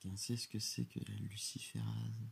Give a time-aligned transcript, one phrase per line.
[0.00, 2.28] Quelqu'un sait ce que c'est que la luciférase